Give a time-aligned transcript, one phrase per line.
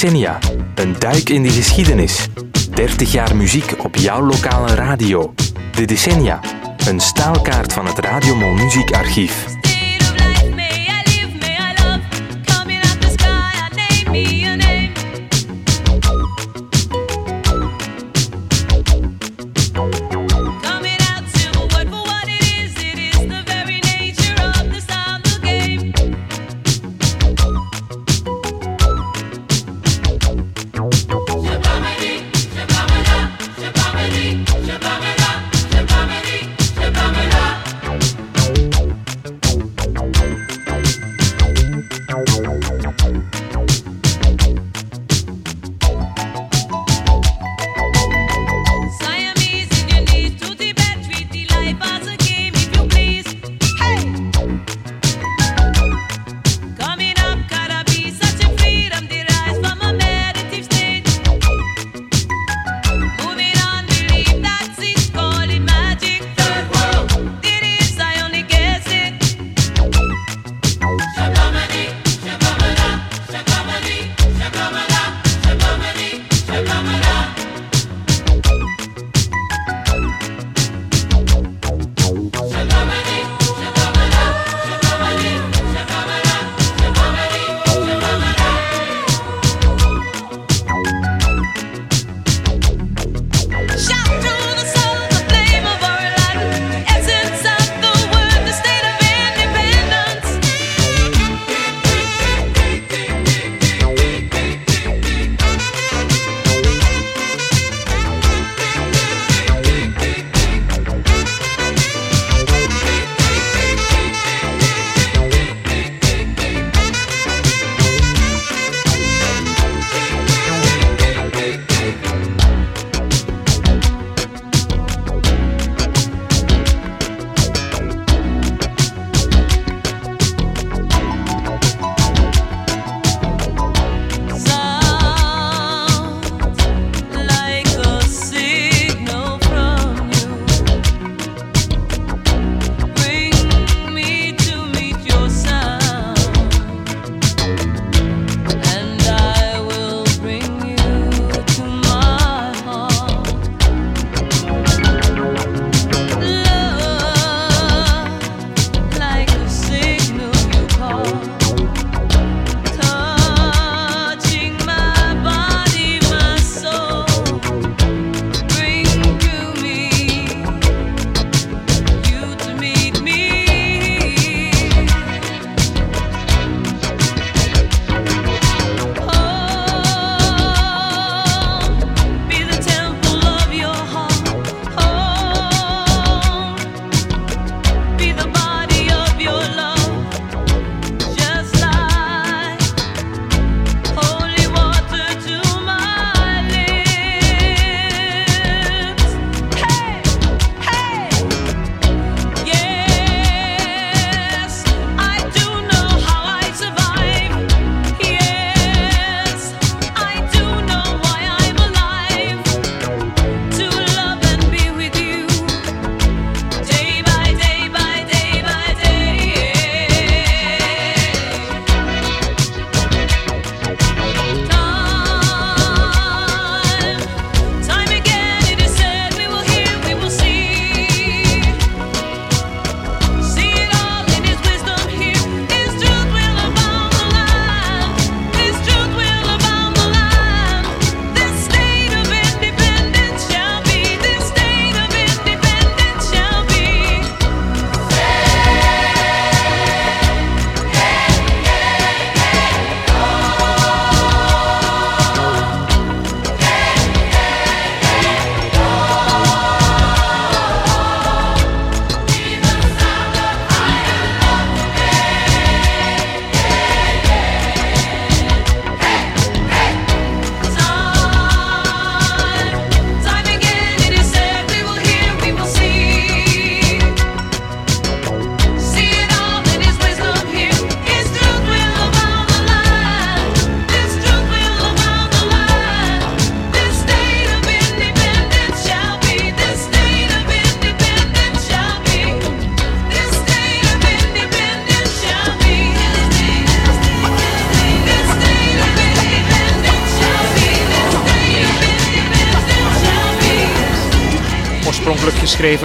[0.00, 0.38] decennia.
[0.74, 2.28] Een duik in de geschiedenis.
[2.74, 5.34] 30 jaar muziek op jouw lokale radio.
[5.72, 6.40] De decennia.
[6.88, 9.59] Een staalkaart van het Radiomol Muziekarchief.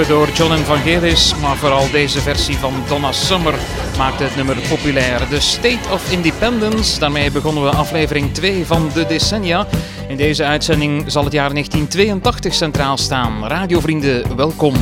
[0.03, 3.53] Door John Evangelis, maar vooral deze versie van Donna Summer
[3.97, 5.27] maakte het nummer populair.
[5.27, 9.67] The State of Independence, daarmee begonnen we aflevering 2 van de decennia.
[10.07, 13.47] In deze uitzending zal het jaar 1982 centraal staan.
[13.47, 14.73] Radiovrienden, welkom.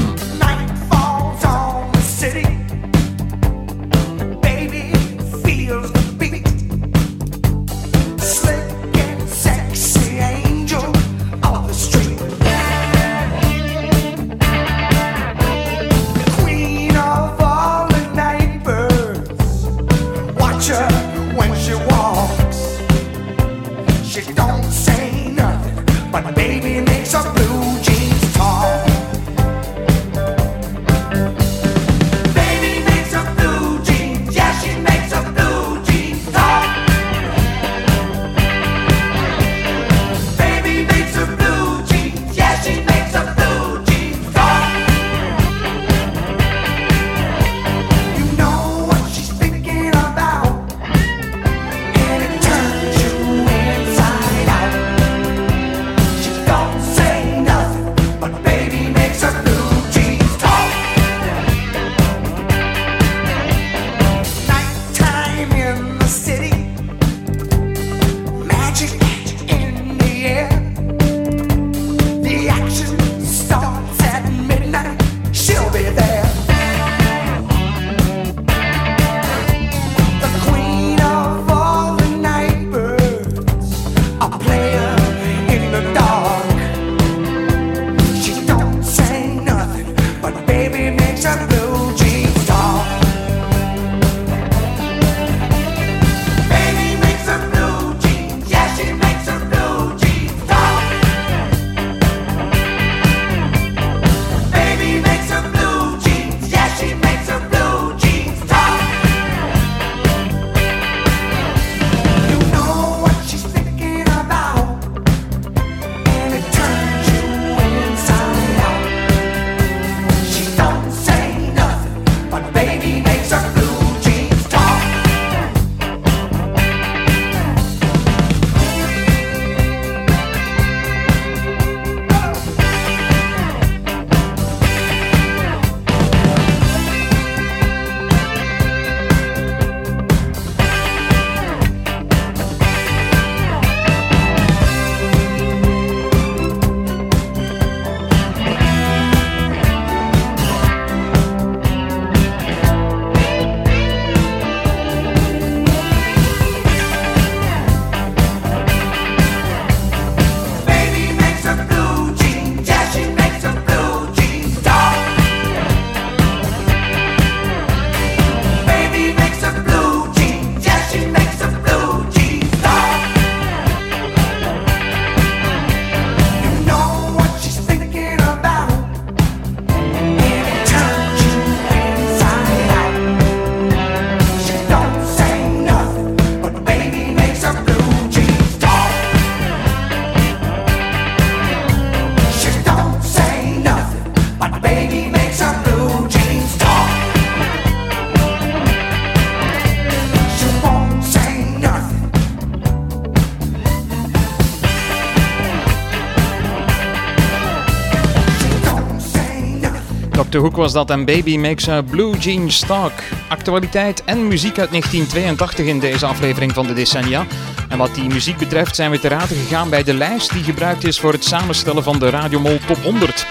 [210.34, 212.92] De hoek was dat en Baby Makes a Blue Jeans Talk.
[213.28, 217.26] Actualiteit en muziek uit 1982 in deze aflevering van de decennia.
[217.70, 220.84] En wat die muziek betreft zijn we te raden gegaan bij de lijst die gebruikt
[220.84, 223.26] is voor het samenstellen van de Radiomol Top 100.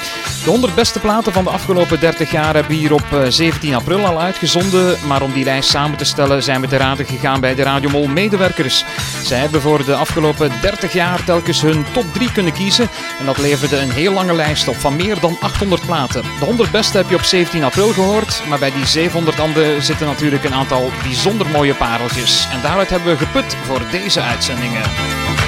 [0.45, 3.77] De 100 beste platen van de afgelopen 30 jaar hebben we hier op 17 eh,
[3.77, 4.99] april al uitgezonden.
[5.07, 8.07] Maar om die lijst samen te stellen zijn we te raden gegaan bij de Radiomol
[8.07, 8.85] medewerkers.
[9.25, 12.89] Zij hebben voor de afgelopen 30 jaar telkens hun top 3 kunnen kiezen.
[13.19, 16.23] En dat leverde een heel lange lijst op van meer dan 800 platen.
[16.39, 18.43] De 100 beste heb je op 17 april gehoord.
[18.49, 22.49] Maar bij die 700 anderen zitten natuurlijk een aantal bijzonder mooie pareltjes.
[22.53, 24.83] En daaruit hebben we geput voor deze uitzendingen.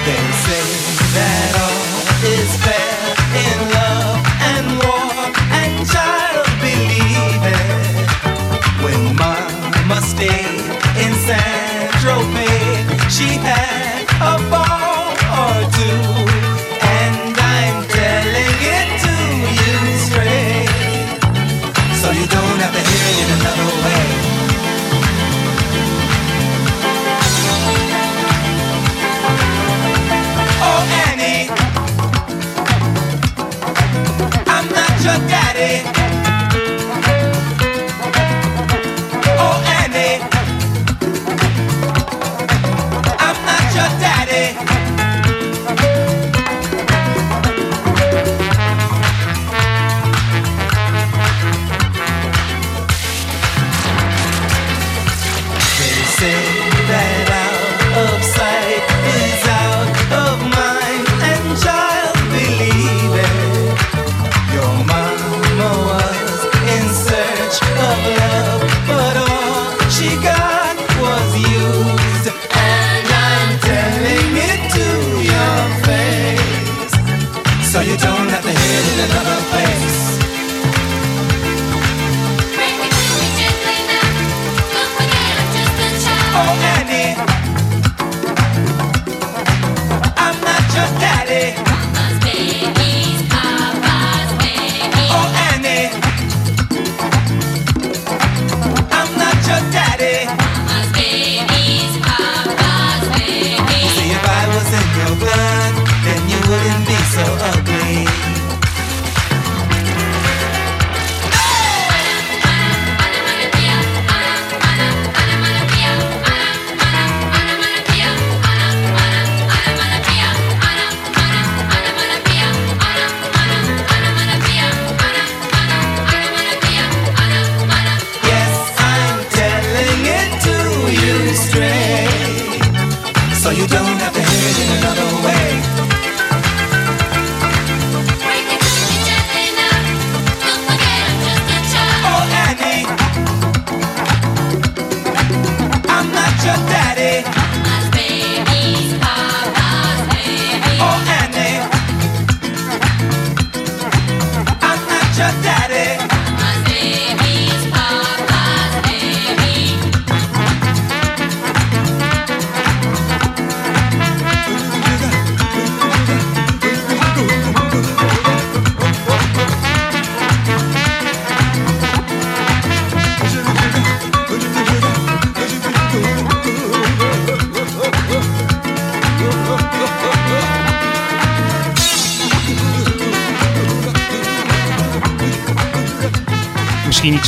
[0.04, 1.64] They
[2.22, 3.03] is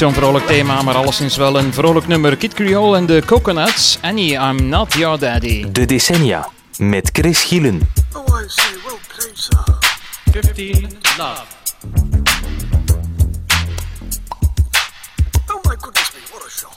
[0.06, 2.36] zo'n vrolijk thema, maar alleszins wel een vrolijk nummer.
[2.36, 3.98] Kid Creole en de Coconuts.
[4.02, 5.70] Annie, I'm not your daddy.
[5.70, 6.48] De decennia
[6.78, 7.80] met Chris Gielen.
[8.12, 9.74] Oh, I say, well, please, uh.
[10.42, 11.44] 15 Love.
[15.46, 16.74] Oh my goodness me, what a shot.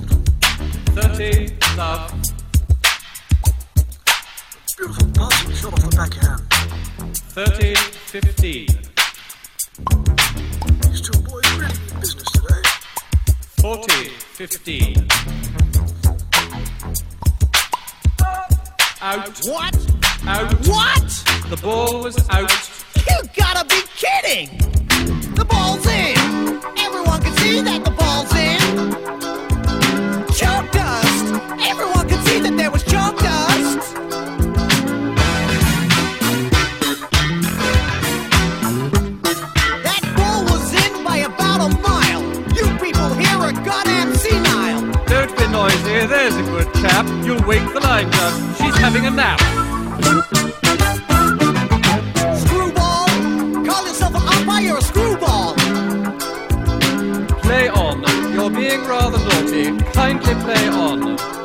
[0.93, 2.11] 30 Love.
[4.77, 6.41] Beautiful passing shot off the backhand.
[7.33, 8.67] 30 15.
[10.89, 12.38] These two boys really mean business.
[13.61, 14.95] 40, 15.
[19.01, 19.39] Out.
[19.43, 19.75] What?
[20.25, 20.53] Out.
[20.65, 21.09] What?
[21.49, 22.49] The ball was out.
[22.95, 24.47] You gotta be kidding!
[25.35, 26.15] The ball's in!
[26.77, 28.59] Everyone can see that the ball's in!
[30.37, 31.25] Joe Dust!
[31.67, 31.98] Everyone
[46.81, 48.33] chap, you'll wake the mind up.
[48.57, 49.39] She's having a nap.
[52.39, 53.07] Screwball,
[53.65, 55.55] call yourself an umpire a screwball.
[57.41, 58.03] Play on.
[58.33, 59.77] You're being rather naughty.
[59.91, 61.38] Kindly play on.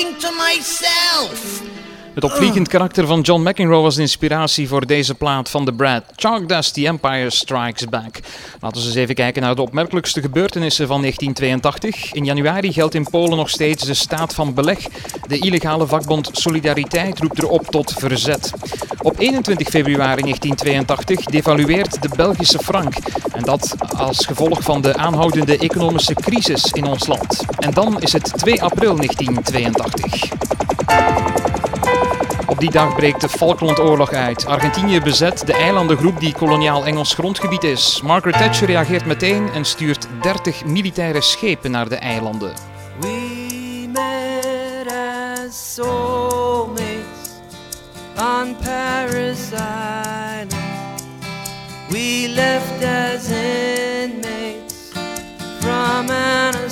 [0.00, 1.69] talking to myself.
[2.20, 6.04] Het opvliegend karakter van John McEnroe was de inspiratie voor deze plaat van The Brad.
[6.16, 8.18] Chalk Dust, The Empire Strikes Back.
[8.60, 12.12] Laten we eens even kijken naar de opmerkelijkste gebeurtenissen van 1982.
[12.12, 14.78] In januari geldt in Polen nog steeds de staat van beleg.
[15.26, 18.52] De illegale vakbond Solidariteit roept erop tot verzet.
[19.02, 22.94] Op 21 februari 1982 devalueert de Belgische frank.
[23.32, 27.44] En dat als gevolg van de aanhoudende economische crisis in ons land.
[27.58, 31.69] En dan is het 2 april 1982.
[32.60, 34.46] Die dag breekt de Falklandoorlog uit.
[34.46, 38.00] Argentinië bezet de eilandengroep die koloniaal Engels grondgebied is.
[38.02, 42.52] Margaret Thatcher reageert meteen en stuurt 30 militaire schepen naar de eilanden.
[43.00, 47.30] We met as soulmates
[48.16, 50.54] on Paris Island.
[51.88, 54.74] We left as inmates
[55.60, 56.69] from an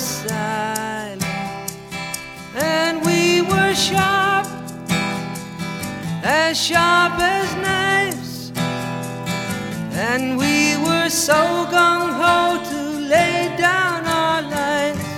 [6.69, 8.51] sharp as knives.
[10.09, 11.41] And we were so
[11.73, 12.37] gung ho
[12.71, 12.81] to
[13.13, 15.09] lay down our lives.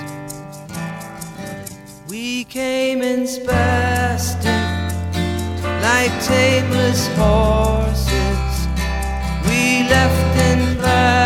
[2.09, 4.63] We came in spastic
[5.87, 8.53] like tameless horses.
[9.47, 9.61] We
[9.93, 11.20] left in plastic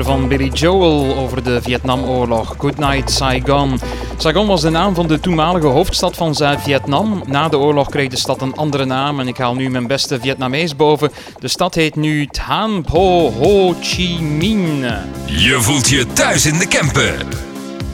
[0.00, 3.80] van Billy Joel over de Vietnamoorlog, Goodnight Saigon.
[4.16, 7.22] Saigon was de naam van de toenmalige hoofdstad van Zuid-Vietnam.
[7.26, 10.20] Na de oorlog kreeg de stad een andere naam en ik haal nu mijn beste
[10.20, 11.10] Vietnamees boven.
[11.38, 14.86] De stad heet nu Than Po Ho Chi Minh.
[15.26, 17.26] Je voelt je thuis in de camper.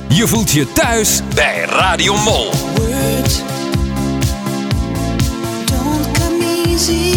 [0.09, 2.51] Je voelt je thuis bij Radio Mol.
[5.65, 7.08] Don't come easy.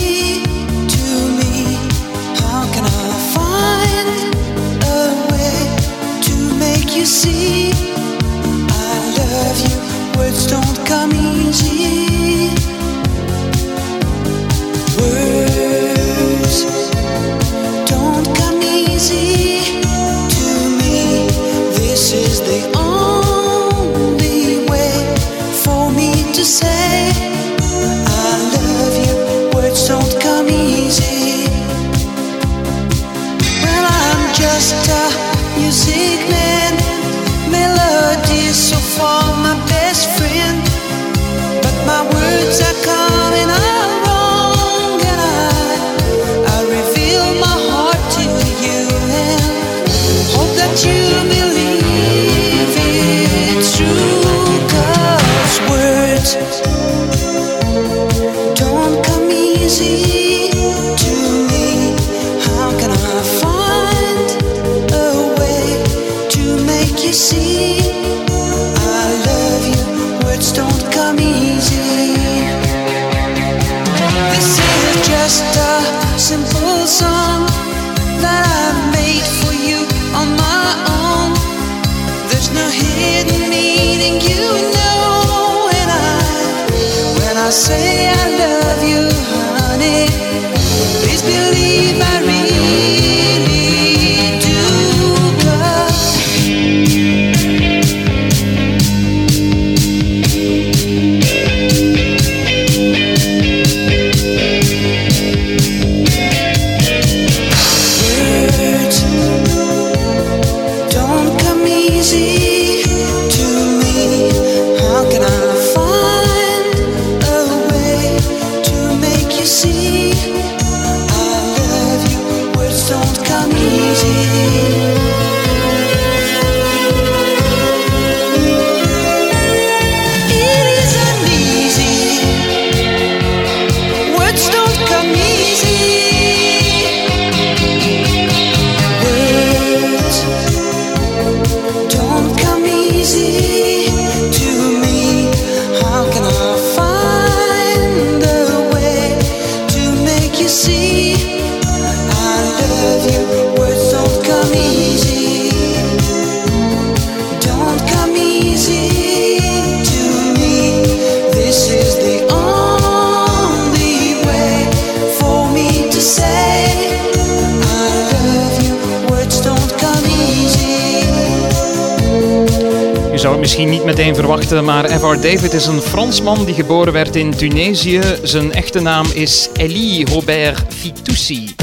[174.60, 175.22] maar F.R.
[175.22, 178.02] David is een Fransman die geboren werd in Tunesië.
[178.24, 181.56] Zijn echte naam is Elie Robert Fitoussi.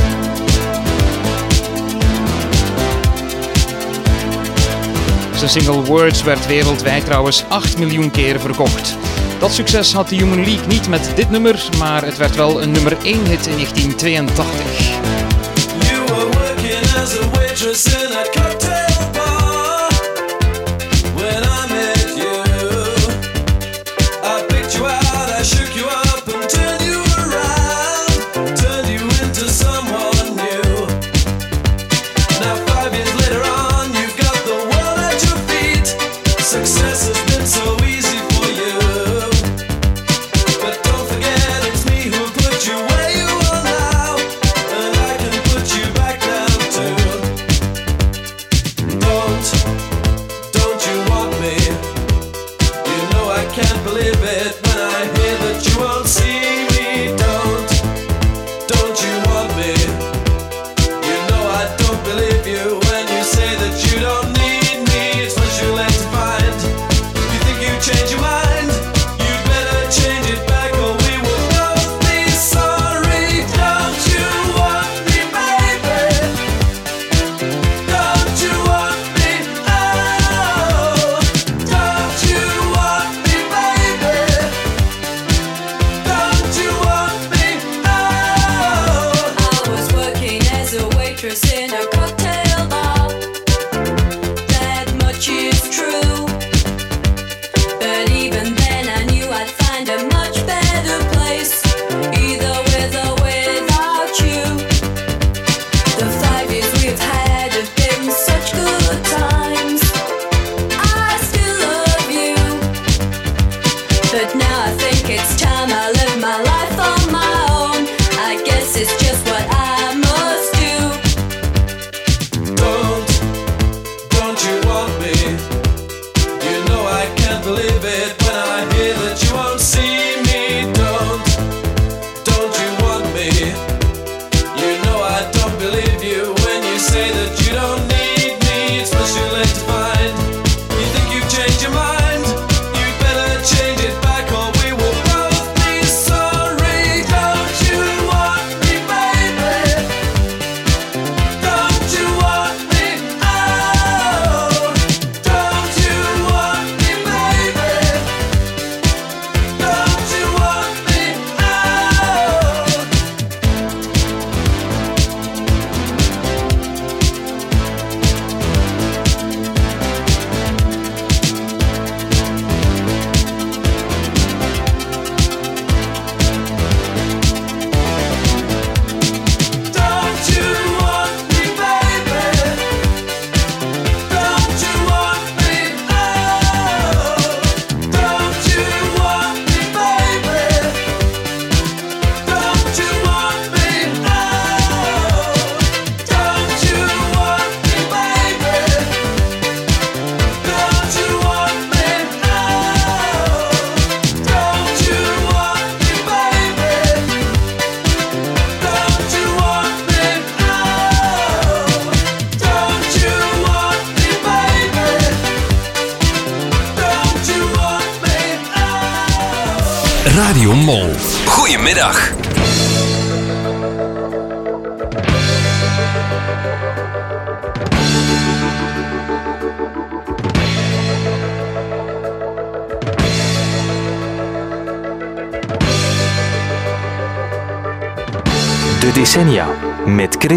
[5.37, 8.97] Zijn single Words werd wereldwijd trouwens 8 miljoen keer verkocht.
[9.39, 12.71] Dat succes had de Human League niet met dit nummer, maar het werd wel een
[12.71, 15.27] nummer 1 hit in 1982.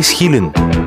[0.02, 0.81] Thijs Gielen.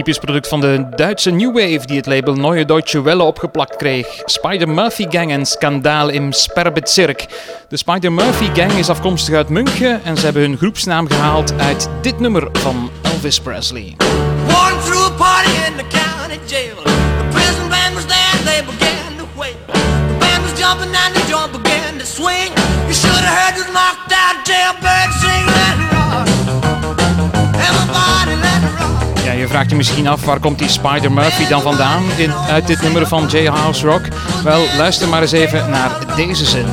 [0.00, 4.06] Typisch product van de Duitse New Wave die het label Neue Deutsche Welle opgeplakt kreeg.
[4.24, 7.26] Spider Murphy Gang en Skandaal im Sperrbezirk.
[7.68, 11.88] De Spider Murphy Gang is afkomstig uit München en ze hebben hun groepsnaam gehaald uit
[12.02, 13.96] dit nummer van Elvis Presley.
[14.46, 16.76] Walking through a party in the county jail.
[16.82, 19.56] The prison band was there and they began to wail.
[20.08, 22.50] The band was jumping and the joint began to swing.
[22.86, 25.89] You should have heard this knocked out jailbird sing.
[29.30, 32.66] Ja, je vraagt je misschien af waar komt die Spider Murphy dan vandaan in, uit
[32.66, 34.02] dit nummer van Jailhouse Rock?
[34.44, 36.66] Wel, luister maar eens even naar deze zin.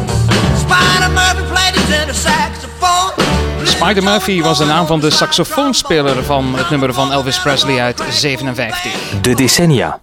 [0.58, 3.26] Spider Murphy played his tenor saxophone.
[3.64, 8.04] Spider Murphy was de naam van de saxofoonspeler van het nummer van Elvis Presley uit
[8.10, 8.92] 57.
[9.22, 10.00] De decennia.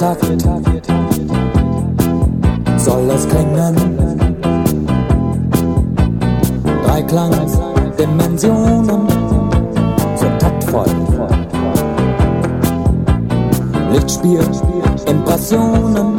[0.00, 0.24] Viertakt
[2.78, 3.76] soll es klingen
[6.86, 9.06] Dreiklang-Dimensionen
[10.16, 10.86] so taktvoll.
[13.92, 14.40] Lichtspiel
[15.06, 16.16] Impressionen.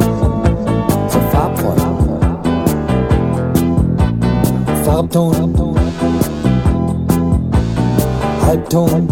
[1.08, 1.80] So farbvoll.
[4.84, 5.34] Farbton.
[8.46, 9.08] Halbton.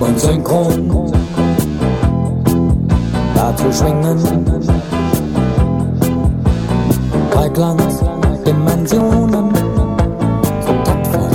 [0.00, 0.89] Und Synchron
[3.70, 4.18] dazu schwingen.
[7.30, 8.00] Dreiklangs
[8.44, 9.54] Dimensionen
[10.66, 11.30] so taktvoll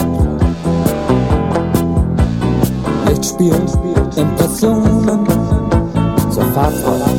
[3.07, 3.61] Lichtspiel
[4.17, 5.27] Impressionen
[6.31, 7.14] so farbvoll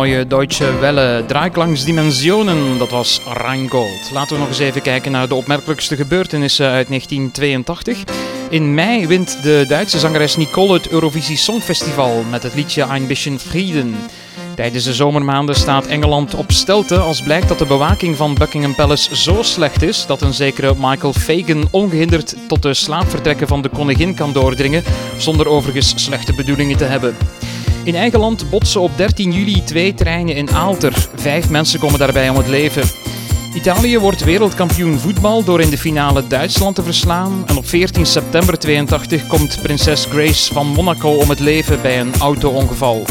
[0.00, 4.10] Neue Deutsche Welle, Dreiklangs-Dimensionen, dat was Rheingold.
[4.12, 8.04] Laten we nog eens even kijken naar de opmerkelijkste gebeurtenissen uit 1982.
[8.50, 13.38] In mei wint de Duitse zangeres Nicole het Eurovisie Songfestival met het liedje Ein bisschen
[13.38, 13.94] Frieden.
[14.54, 19.16] Tijdens de zomermaanden staat Engeland op stelte als blijkt dat de bewaking van Buckingham Palace
[19.16, 24.14] zo slecht is dat een zekere Michael Fagan ongehinderd tot de slaapvertrekken van de koningin
[24.14, 24.82] kan doordringen,
[25.16, 27.16] zonder overigens slechte bedoelingen te hebben.
[27.84, 31.08] In eigen land botsen op 13 juli twee treinen in Aalter.
[31.14, 32.82] Vijf mensen komen daarbij om het leven.
[33.54, 37.42] Italië wordt wereldkampioen voetbal door in de finale Duitsland te verslaan.
[37.46, 42.12] En op 14 september 82 komt prinses Grace van Monaco om het leven bij een
[42.18, 43.04] auto-ongeval.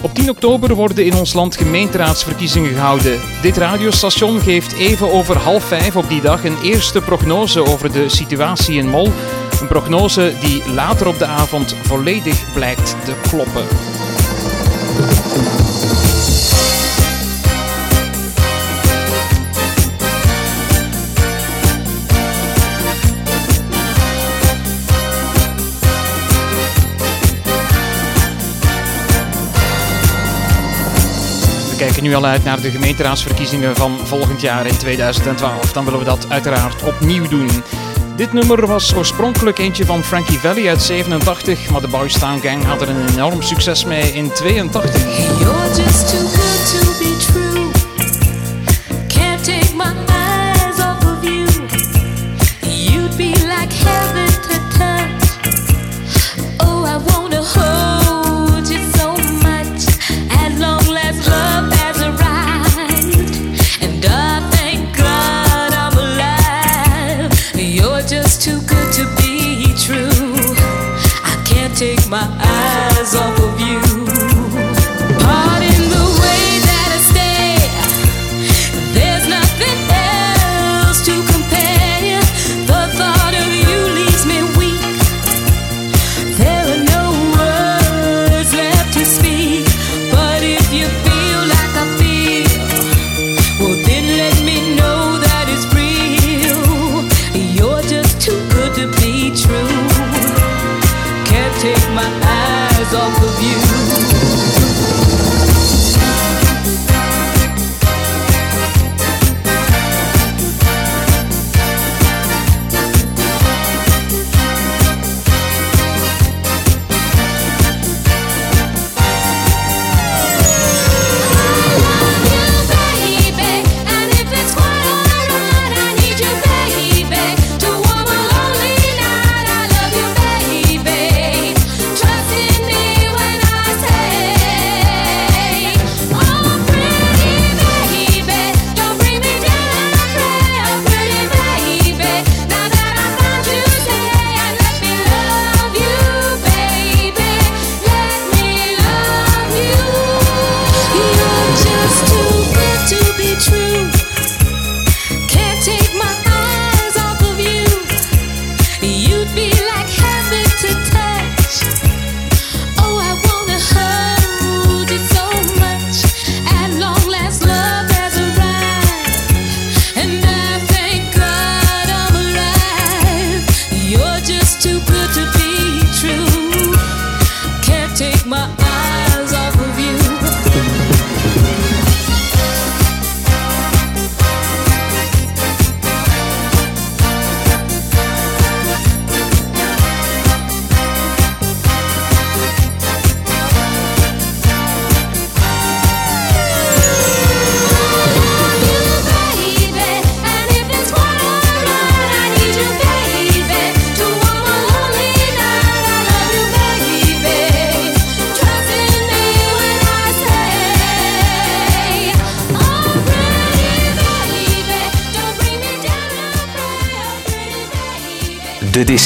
[0.00, 3.20] Op 10 oktober worden in ons land gemeenteraadsverkiezingen gehouden.
[3.42, 8.08] Dit radiostation geeft even over half vijf op die dag een eerste prognose over de
[8.08, 9.12] situatie in Mol.
[9.60, 13.66] Een prognose die later op de avond volledig blijkt te kloppen.
[31.70, 35.72] We kijken nu al uit naar de gemeenteraadsverkiezingen van volgend jaar in 2012.
[35.72, 37.48] Dan willen we dat uiteraard opnieuw doen.
[38.18, 42.82] Dit nummer was oorspronkelijk eentje van Frankie Valli uit 87, maar de Boystown Gang had
[42.82, 45.57] er een enorm succes mee in 82.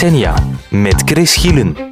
[0.03, 0.35] decennia
[0.71, 1.92] met Chris Gielen.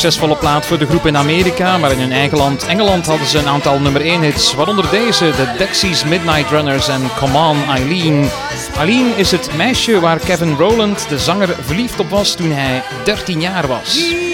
[0.00, 3.38] Succesvolle plaat voor de groep in Amerika, maar in hun eigen land Engeland hadden ze
[3.38, 8.28] een aantal nummer 1 hits, waaronder deze, de Dexys Midnight Runners en Come On Eileen.
[8.76, 13.40] Eileen is het meisje waar Kevin Rowland, de zanger, verliefd op was toen hij 13
[13.40, 14.29] jaar was.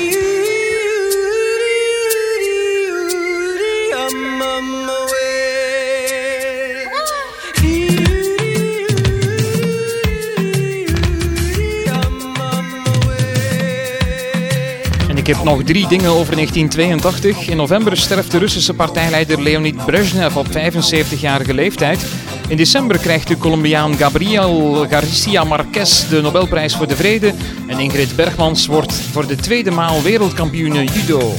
[15.26, 17.48] Ik heb nog drie dingen over 1982.
[17.48, 22.06] In november sterft de Russische partijleider Leonid Brezhnev op 75-jarige leeftijd.
[22.48, 27.34] In december krijgt de Colombiaan Gabriel Garcia Marquez de Nobelprijs voor de Vrede.
[27.66, 31.34] En Ingrid Bergmans wordt voor de tweede maal wereldkampioene judo.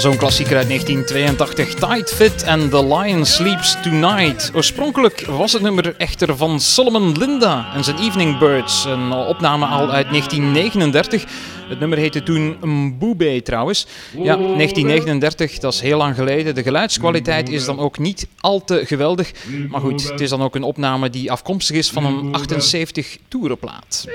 [0.00, 4.50] Zo'n klassieker uit 1982, Tight Fit and The Lion Sleeps Tonight.
[4.54, 9.90] Oorspronkelijk was het nummer echter van Solomon Linda en zijn Evening Birds, een opname al
[9.90, 11.24] uit 1939.
[11.68, 13.86] Het nummer heette toen Mboube trouwens.
[14.12, 16.54] Ja, 1939, dat is heel lang geleden.
[16.54, 19.32] De geluidskwaliteit is dan ook niet al te geweldig.
[19.70, 24.06] Maar goed, het is dan ook een opname die afkomstig is van een 78 toerenplaat.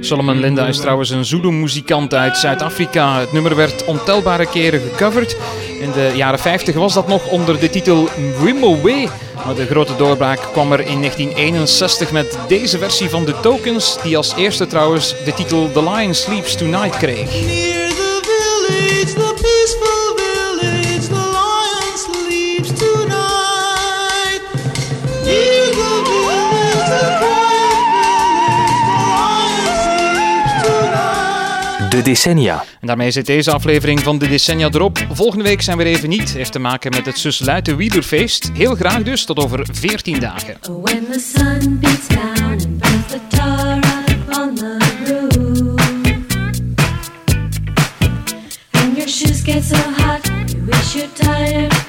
[0.00, 3.18] Solomon Linda is trouwens een Zulu-muzikant uit Zuid-Afrika.
[3.18, 5.36] Het nummer werd ontelbare keren gecoverd.
[5.80, 8.08] In de jaren 50 was dat nog onder de titel
[8.42, 9.08] Wimoway.
[9.44, 14.16] Maar de grote doorbraak kwam er in 1961 met deze versie van The Tokens, die
[14.16, 17.73] als eerste trouwens de titel The Lion Sleeps Tonight kreeg.
[32.04, 32.64] Decennia.
[32.80, 35.06] En daarmee zit deze aflevering van de Decennia erop.
[35.12, 36.32] Volgende week zijn we er even niet.
[36.32, 38.50] Heeft te maken met het Susluiten Wielerfeest.
[38.52, 40.56] Heel graag dus, tot over 14 dagen.
[40.82, 45.80] When the sun beats down and burns the tar up on the roof,
[48.70, 51.83] and your shoes get so hot, you wish your tired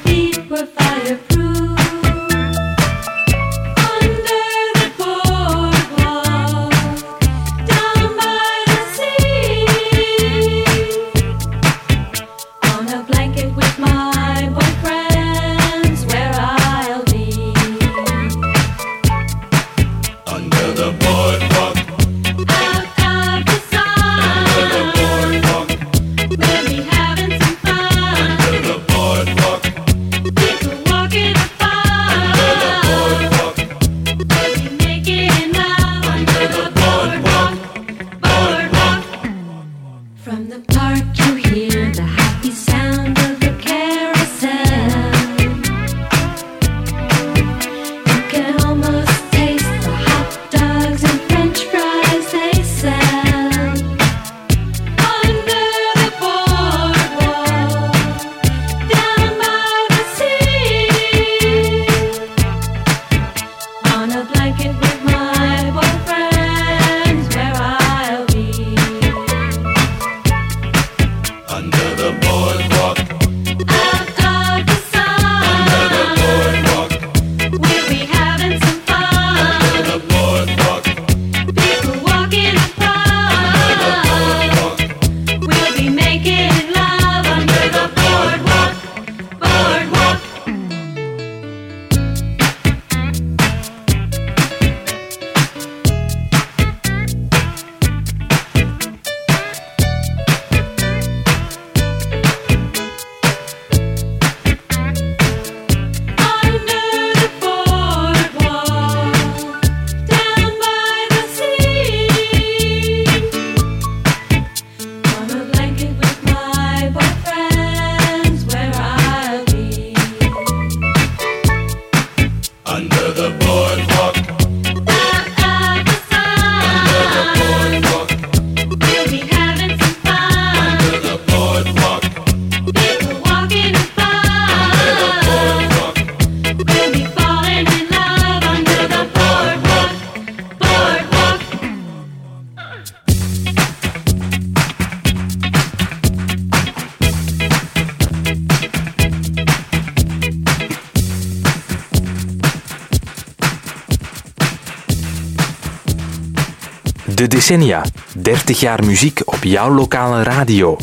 [157.46, 157.86] decennia.
[158.16, 160.78] 30 jaar muziek op jouw lokale radio.